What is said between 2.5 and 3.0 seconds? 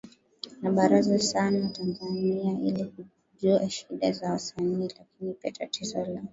ili